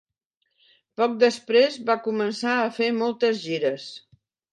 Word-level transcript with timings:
Poc 1.01 1.11
després, 1.23 1.77
va 1.89 1.97
començar 2.07 2.55
a 2.61 2.71
fer 2.79 2.89
moltes 3.03 3.43
gires. 3.45 3.87